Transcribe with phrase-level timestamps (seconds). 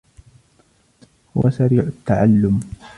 [1.37, 2.59] هو سريع التعلم.